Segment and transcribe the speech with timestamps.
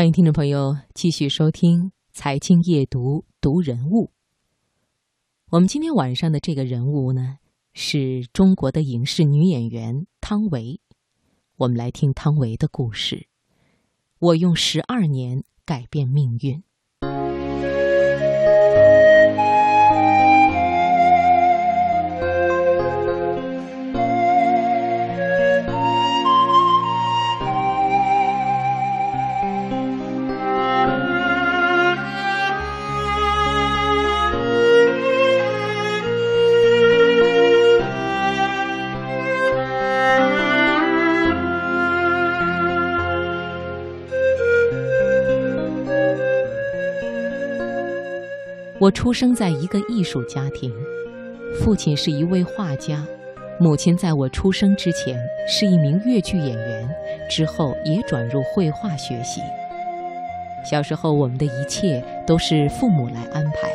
[0.00, 4.10] 欢迎听众朋友继续收听《财经夜读》读人物。
[5.50, 7.36] 我们今天晚上的这个人物呢，
[7.74, 10.80] 是中国的影视女演员汤唯。
[11.58, 13.28] 我们来听汤唯的故事。
[14.18, 16.62] 我用十二年改变命运。
[48.80, 50.72] 我出生在一个艺术家庭，
[51.60, 53.04] 父亲是一位画家，
[53.58, 56.88] 母亲在我出生之前是一名越剧演员，
[57.28, 59.42] 之后也转入绘画学习。
[60.64, 63.70] 小时候，我们的一切都是父母来安排，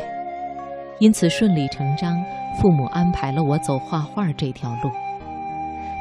[0.98, 2.20] 因此顺理成章，
[2.60, 4.90] 父母安排了我走画画这条路。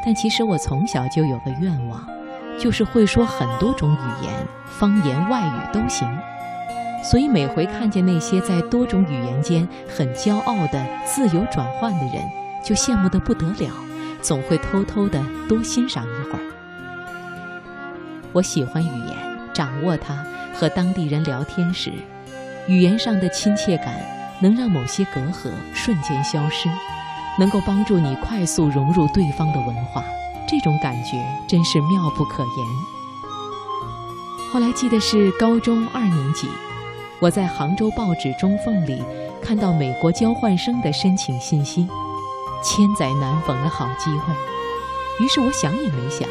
[0.04, 2.04] 但其实我从小就有个愿望，
[2.60, 4.34] 就是会说很多种语言，
[4.66, 6.08] 方言、外语都行。
[7.10, 12.28] 所以每回看见那些在多种语言间很骄傲的自由转换的人，
[12.64, 13.72] 就羡慕得不得了，
[14.22, 16.40] 总会偷偷的多欣赏一会儿。
[18.32, 19.18] 我喜欢语言，
[19.54, 21.94] 掌握它，和当地人聊天时，
[22.68, 23.94] 语言上的亲切感
[24.42, 26.68] 能让某些隔阂瞬间消失，
[27.40, 30.04] 能够帮助你快速融入对方的文化，
[30.50, 32.52] 这种感觉真是妙不可言。
[34.52, 36.48] 后来记得是高中二年级。
[37.22, 39.02] 我在杭州报纸《中缝》里
[39.42, 41.88] 看到美国交换生的申请信息，
[42.62, 44.34] 千载难逢的好机会。
[45.24, 46.28] 于是我想也没想，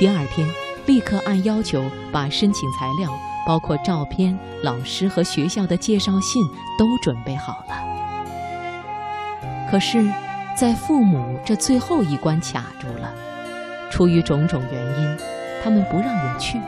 [0.00, 0.46] 第二天
[0.84, 3.08] 立刻按要求把申请材料，
[3.46, 6.44] 包括照片、老师和学校的介绍信
[6.76, 7.76] 都准备好了。
[9.70, 10.04] 可是，
[10.56, 13.14] 在父母这最后一关卡住了，
[13.92, 15.16] 出于种种原因，
[15.62, 16.58] 他们不让我去，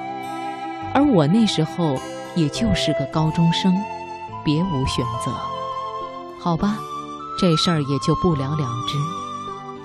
[0.94, 1.98] 而我那时候。
[2.34, 3.74] 也就是个高中生，
[4.44, 5.32] 别无选择。
[6.40, 6.78] 好吧，
[7.38, 8.96] 这事儿也就不了了之。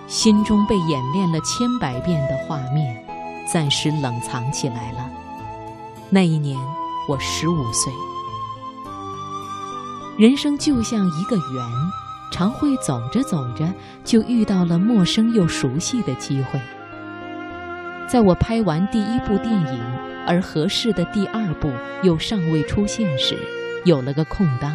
[0.07, 3.03] 心中被演练了千百遍的画面，
[3.51, 5.09] 暂时冷藏起来了。
[6.09, 6.59] 那一年
[7.07, 7.91] 我十五岁。
[10.17, 11.65] 人生就像一个圆，
[12.31, 16.61] 常会走着走着就遇到了陌生又熟悉的机会。
[18.07, 20.02] 在我拍完第一部电影。
[20.25, 23.37] 而合适的第二部又尚未出现时，
[23.85, 24.73] 有了个空当。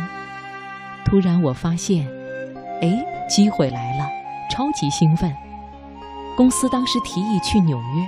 [1.05, 2.07] 突然我发现，
[2.83, 4.07] 哎，机会来了，
[4.51, 5.35] 超级兴奋。
[6.37, 8.07] 公司当时提议去纽约，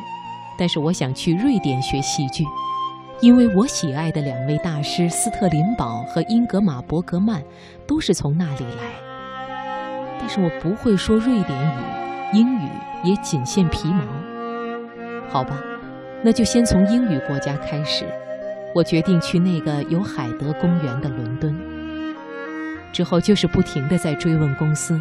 [0.59, 2.45] 但是我想去瑞典学戏剧，
[3.21, 7.43] 因为我喜爱的两位大师斯特林堡和英格玛伯格曼
[7.87, 8.85] 都是从那里来。
[10.19, 12.69] 但是我不会说瑞典语，英语
[13.03, 14.05] 也仅限皮毛。
[15.29, 15.57] 好吧。
[16.23, 18.05] 那就先从英语国家开始。
[18.75, 21.55] 我决定去那个有海德公园的伦敦。
[22.93, 25.01] 之后就是不停地在追问公司：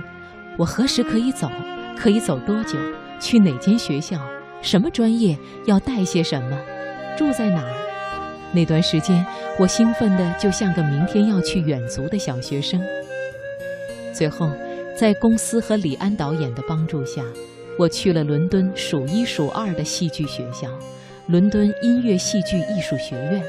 [0.58, 1.50] 我何时可以走？
[1.98, 2.78] 可以走多久？
[3.20, 4.20] 去哪间学校？
[4.62, 5.38] 什么专业？
[5.66, 6.58] 要带些什么？
[7.18, 7.72] 住在哪儿？
[8.52, 9.26] 那段时间，
[9.60, 12.82] 我兴奋的就像个明天要去远足的小学生。
[14.14, 14.50] 最后，
[14.96, 17.24] 在公司和李安导演的帮助下，
[17.78, 20.68] 我去了伦敦数一数二的戏剧学校。
[21.30, 23.40] 伦敦音乐戏剧艺术学院，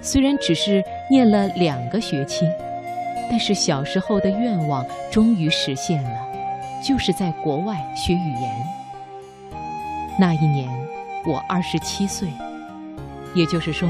[0.00, 2.48] 虽然只是念了两个学期，
[3.28, 6.18] 但是小时候的愿望终于实现了，
[6.82, 8.50] 就是在国外学语言。
[10.18, 10.66] 那一年
[11.26, 12.26] 我二十七岁，
[13.34, 13.86] 也就是说，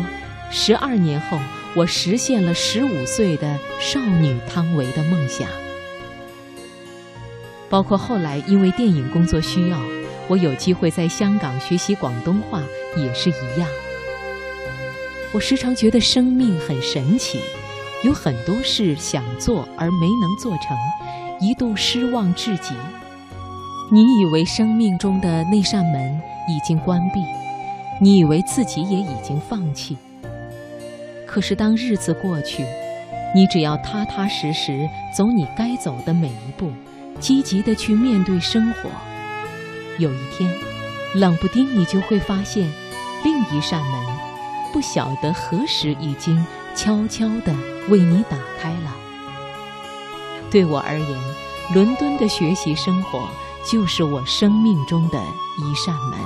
[0.51, 1.39] 十二年后
[1.77, 5.47] 我实现了十五岁的少女汤唯的梦想。
[7.71, 9.79] 包括后来因为电影工作需要。
[10.33, 12.63] 我有机会在香港学习广东话，
[12.97, 13.69] 也是一样。
[15.31, 17.39] 我时常觉得生命很神奇，
[18.03, 20.75] 有很多事想做而没能做成，
[21.39, 22.73] 一度失望至极。
[23.91, 26.19] 你以为生命中的那扇门
[26.49, 27.21] 已经关闭，
[28.01, 29.99] 你以为自己也已经放弃。
[31.27, 32.65] 可是当日子过去，
[33.35, 36.71] 你只要踏踏实实走你该走的每一步，
[37.21, 38.89] 积极地去面对生活。
[39.99, 40.53] 有一天，
[41.15, 42.73] 冷不丁你就会发现，
[43.25, 43.93] 另一扇门，
[44.73, 46.45] 不晓得何时已经
[46.75, 47.55] 悄悄地
[47.89, 48.95] 为你打开了。
[50.51, 51.21] 对我而言，
[51.75, 53.29] 伦敦的学习生活
[53.71, 55.19] 就是我生命中的
[55.59, 56.19] 一扇门。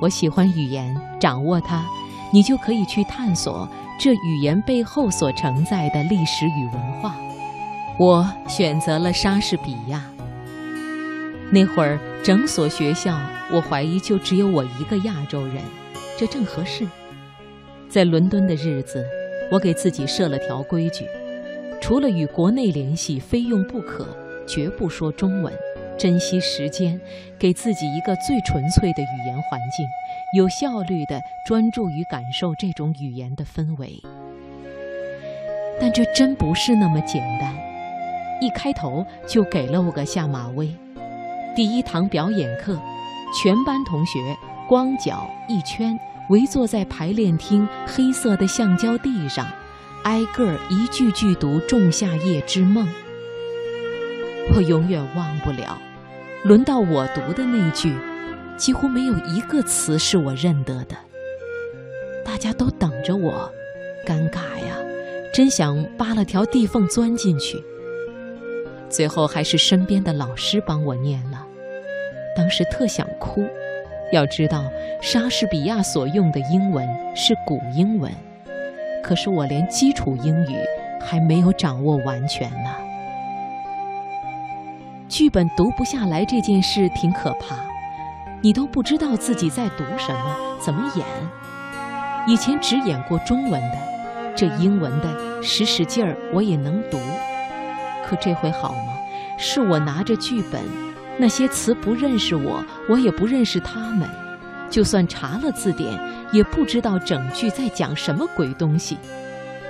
[0.00, 1.84] 我喜欢语言，掌握它，
[2.32, 3.68] 你就可以去探索
[3.98, 7.14] 这语言背后所承载的历史与文化。
[7.98, 10.02] 我选择了莎士比亚。
[11.52, 13.18] 那会儿整所学校，
[13.52, 15.56] 我怀疑就只有我一个亚洲人，
[16.16, 16.86] 这正合适。
[17.88, 19.04] 在伦敦的日子，
[19.50, 21.06] 我给自己设了条规矩：
[21.80, 24.06] 除了与国内联系，非用不可，
[24.46, 25.52] 绝不说中文。
[25.98, 26.98] 珍惜时间，
[27.36, 29.84] 给自己一个最纯粹的语言环境，
[30.36, 34.00] 有效率地专注于感受这种语言的氛围。
[35.80, 37.52] 但这真不是那么简单。
[38.40, 40.72] 一开头就给了我个下马威。
[41.56, 42.78] 第一堂表演课，
[43.34, 44.36] 全班同学
[44.68, 45.98] 光脚一圈
[46.28, 49.46] 围坐在排练厅黑色的橡胶地上，
[50.04, 52.86] 挨个一句句读《仲夏夜之梦》。
[54.54, 55.76] 我永远忘不了。
[56.44, 57.94] 轮到我读的那句，
[58.56, 60.96] 几乎没有一个词是我认得的。
[62.24, 63.50] 大家都等着我，
[64.06, 64.76] 尴尬呀！
[65.34, 67.62] 真想扒了条地缝钻进去。
[68.90, 71.46] 最后还是身边的老师帮我念了。
[72.36, 73.46] 当时特想哭，
[74.12, 74.64] 要知道
[75.00, 78.12] 莎士比亚所用的英文是古英文，
[79.02, 80.56] 可是我连基础英语
[81.00, 82.70] 还没有掌握完全呢。
[85.08, 87.56] 剧本读不下来这件事挺可怕，
[88.40, 91.06] 你都不知道自己在读什么，怎么演。
[92.26, 93.78] 以前只演过中文的，
[94.36, 96.98] 这英文的使使劲儿我也能读。
[98.10, 98.92] 可这回好吗？
[99.38, 100.60] 是我拿着剧本，
[101.16, 104.10] 那些词不认识我，我也不认识他们。
[104.68, 105.96] 就算查了字典，
[106.32, 108.98] 也不知道整句在讲什么鬼东西，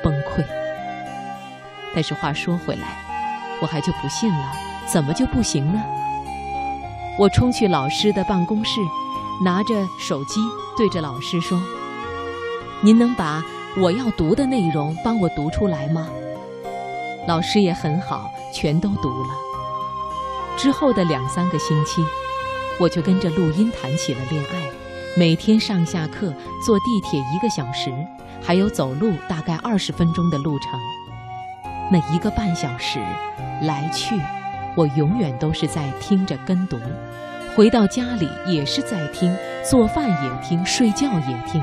[0.02, 0.42] 崩溃。
[1.94, 2.96] 但是话说回来，
[3.60, 4.52] 我还就不信了。
[4.90, 5.82] 怎么就不行呢？
[7.19, 8.81] 我冲去老师的办公室，
[9.44, 10.40] 拿着手机
[10.78, 11.60] 对着老师说
[12.81, 13.44] ：“您能把
[13.76, 16.08] 我要读的内容帮我读出来吗？”
[17.26, 19.28] 老师也很好，全都读了。
[20.56, 22.05] 之后的两三个星期，
[22.78, 24.70] 我就跟着录音谈起了恋爱，
[25.17, 26.34] 每天上下课
[26.64, 27.93] 坐地铁一个小时，
[28.43, 30.78] 还有走路大概二十分钟的路程。
[31.93, 32.99] 那一个半小时
[33.62, 34.14] 来去。
[34.76, 36.78] 我永远都是在听着跟读，
[37.56, 39.37] 回到家里也是在听，
[39.69, 41.61] 做饭也听，睡觉也听。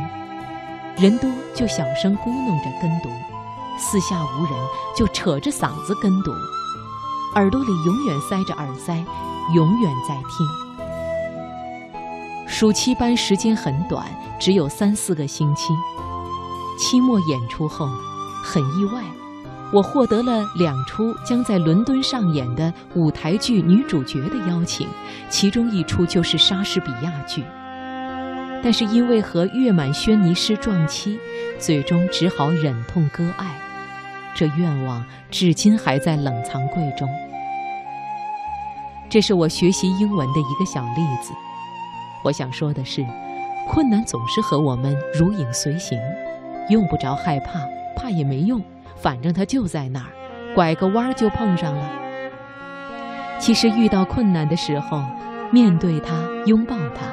[0.97, 3.09] 人多就小声咕哝着跟读，
[3.77, 4.53] 四下无人
[4.95, 6.31] 就扯着嗓子跟读，
[7.35, 9.05] 耳朵里永远塞着耳塞，
[9.55, 10.47] 永远在听。
[12.47, 14.05] 暑期班时间很短，
[14.39, 15.73] 只有三四个星期。
[16.79, 17.87] 期末演出后，
[18.43, 19.03] 很意外。
[19.73, 24.87] 我获得了两出将在伦敦上演的舞台剧女主角的邀请，
[25.29, 27.43] 其中一出就是莎士比亚剧。
[28.63, 31.19] 但是因为和月满轩尼诗撞期，
[31.59, 33.59] 最终只好忍痛割爱。
[34.37, 37.09] 这愿望至今还在冷藏柜中。
[39.09, 41.33] 这是我学习英文的一个小例子。
[42.23, 43.03] 我想说的是，
[43.67, 45.99] 困难总是和我们如影随形，
[46.69, 47.61] 用不着害怕，
[47.95, 48.61] 怕也没用。
[48.95, 50.05] 反正它就在那儿，
[50.53, 51.89] 拐个弯儿就碰上了。
[53.39, 55.01] 其实遇到困难的时候，
[55.49, 56.13] 面对它，
[56.45, 57.07] 拥抱它，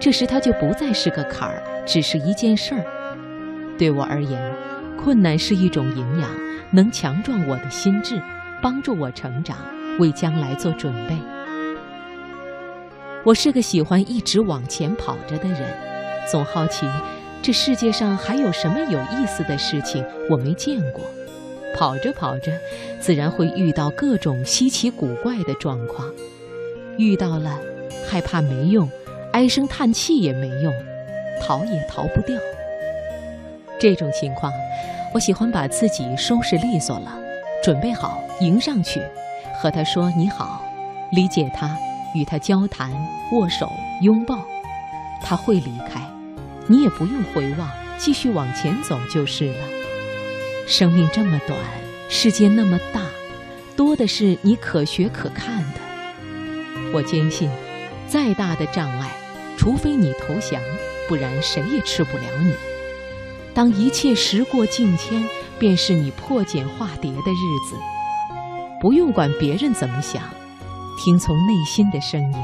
[0.00, 2.84] 这时它就不再是个坎儿，只是一件事儿。
[3.78, 4.40] 对我而言，
[5.02, 6.30] 困难是一种营养，
[6.70, 8.20] 能强壮我的心智，
[8.62, 9.56] 帮助我成长，
[9.98, 11.16] 为将来做准备。
[13.24, 15.74] 我是个喜欢一直往前跑着的人，
[16.30, 16.86] 总好奇。
[17.42, 21.02] 这世界上还有什么有意思的事情我没见过？
[21.74, 22.52] 跑着跑着，
[23.00, 26.06] 自然会遇到各种稀奇古怪的状况。
[26.98, 27.58] 遇到了，
[28.06, 28.90] 害怕没用，
[29.32, 30.70] 唉声叹气也没用，
[31.40, 32.36] 逃也逃不掉。
[33.80, 34.52] 这种情况，
[35.14, 37.10] 我喜欢把自己收拾利索了，
[37.64, 39.00] 准备好迎上去，
[39.58, 40.62] 和他说你好，
[41.12, 41.74] 理解他，
[42.14, 42.90] 与他交谈、
[43.32, 43.72] 握手、
[44.02, 44.38] 拥抱，
[45.22, 46.02] 他会离开。
[46.66, 49.64] 你也不用回望，继续往前走就是了。
[50.66, 51.58] 生命这么短，
[52.10, 53.00] 世界那么大，
[53.76, 55.80] 多的是你可学可看的。
[56.92, 57.50] 我坚信，
[58.06, 59.10] 再大的障碍，
[59.56, 60.60] 除非你投降，
[61.08, 62.54] 不然谁也吃不了你。
[63.60, 65.22] 当一切时过境迁，
[65.58, 67.76] 便是你破茧化蝶的日子。
[68.80, 70.22] 不用管别人怎么想，
[70.96, 72.38] 听从内心的声音，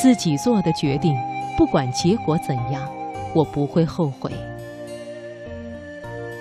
[0.00, 1.12] 自己做的决定，
[1.56, 2.88] 不管结果怎样。
[3.34, 4.30] 我不会后悔。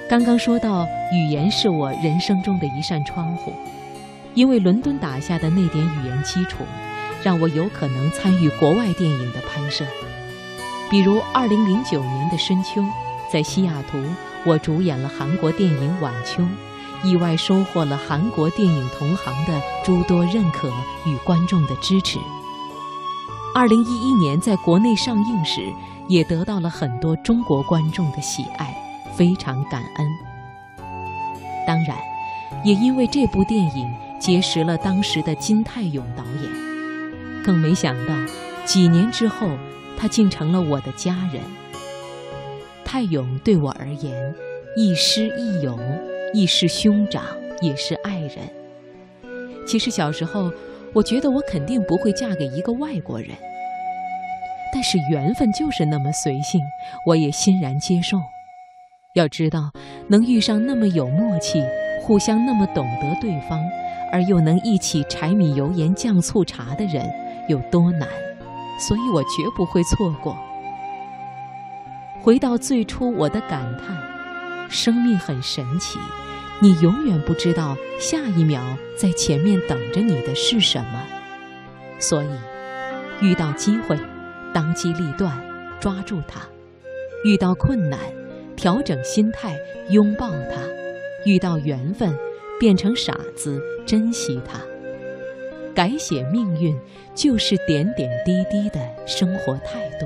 [0.08, 3.52] 刚刚说到，语言是我人生中的一扇窗户，
[4.36, 6.64] 因为伦敦打下的那点语言基础，
[7.24, 9.84] 让我有可能参与国外电影的拍摄。
[10.88, 12.80] 比如2009年的《深秋》，
[13.32, 13.98] 在西雅图，
[14.46, 16.42] 我主演了韩国电影《晚秋》，
[17.04, 20.70] 意外收获了韩国电影同行的诸多认可
[21.06, 22.18] 与观众的支持。
[23.54, 25.62] 二零一一年在国内上映时，
[26.08, 28.74] 也得到了很多中国观众的喜爱，
[29.16, 30.08] 非常感恩。
[31.66, 31.98] 当然，
[32.64, 38.14] 也因为这部电影结识了当时的金泰勇导演，更没想到
[38.64, 39.50] 几年之后，
[39.98, 41.42] 他竟成了我的家人。
[42.90, 44.34] 泰勇对我而言，
[44.78, 45.78] 亦师亦友，
[46.34, 47.22] 亦是兄长，
[47.62, 48.38] 也是爱人。
[49.68, 50.50] 其实小时候，
[50.94, 53.32] 我觉得我肯定不会嫁给一个外国人，
[54.74, 56.62] 但是缘分就是那么随性，
[57.06, 58.18] 我也欣然接受。
[59.16, 59.70] 要知道，
[60.08, 61.62] 能遇上那么有默契、
[62.02, 63.60] 互相那么懂得对方，
[64.14, 67.06] 而又能一起柴米油盐酱醋茶的人
[67.50, 68.08] 有多难，
[68.80, 70.38] 所以我绝不会错过。
[72.22, 75.98] 回到最初我的感叹，生命很神奇，
[76.60, 78.62] 你永远不知道下一秒
[78.98, 81.04] 在前面等着你的是什么。
[82.00, 82.28] 所以，
[83.22, 83.98] 遇到机会，
[84.54, 85.42] 当机立断，
[85.80, 86.42] 抓住它；
[87.24, 88.00] 遇到困难，
[88.56, 89.58] 调整心态，
[89.90, 90.60] 拥抱它；
[91.26, 92.14] 遇到缘分，
[92.60, 94.60] 变成傻子，珍惜它。
[95.74, 96.78] 改写命运，
[97.16, 100.06] 就是点点滴滴的生活态度。